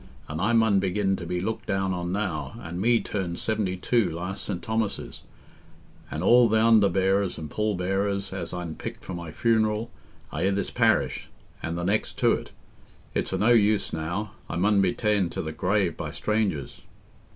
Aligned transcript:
an' 0.27 0.39
I 0.39 0.51
mun 0.53 0.79
begin 0.79 1.15
to 1.17 1.27
be 1.27 1.39
looked 1.39 1.67
down 1.67 1.93
on 1.93 2.11
now, 2.11 2.59
an' 2.59 2.81
me 2.81 2.99
turned 3.01 3.37
seventy 3.37 3.77
two 3.77 4.09
last 4.09 4.41
St. 4.41 4.59
Thomas's, 4.59 5.21
an' 6.09 6.23
all 6.23 6.49
th' 6.49 6.53
underbearers 6.53 7.37
and 7.37 7.51
pall 7.51 7.75
bearers 7.75 8.33
as 8.33 8.51
I'n 8.51 8.73
picked 8.73 9.03
for 9.05 9.13
my 9.13 9.29
funeral 9.31 9.91
are 10.31 10.41
i' 10.41 10.49
this 10.49 10.71
parish 10.71 11.29
and 11.61 11.77
the 11.77 11.83
next 11.83 12.17
to 12.17 12.35
't.... 12.35 12.49
It's 13.13 13.31
o' 13.31 13.37
no 13.37 13.49
use 13.51 13.93
now... 13.93 14.31
I 14.49 14.55
mun 14.55 14.81
be 14.81 14.91
ta'en 14.95 15.29
to 15.29 15.41
the 15.43 15.51
grave 15.51 15.95
by 15.97 16.09
strangers." 16.09 16.81